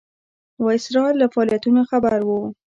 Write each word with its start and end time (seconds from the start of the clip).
ویسرا 0.65 1.05
له 1.19 1.25
فعالیتونو 1.33 1.81
خبر 1.91 2.19
وو. 2.27 2.41